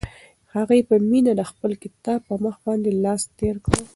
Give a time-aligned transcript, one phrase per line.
[0.55, 3.73] هغې په مینه د خپل کتاب په مخ باندې لاس تېر کړ.